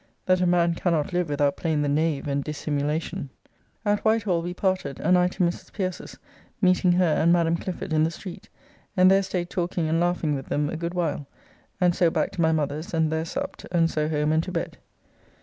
[0.25, 3.29] that a man cannot live without playing the knave and dissimulation.
[3.85, 5.71] At Whitehall we parted, and I to Mrs.
[5.71, 6.17] Pierce's,
[6.59, 8.49] meeting her and Madam Clifford in the street,
[8.97, 11.27] and there staid talking and laughing with them a good while,
[11.79, 14.79] and so back to my mother's, and there supped, and so home and to bed.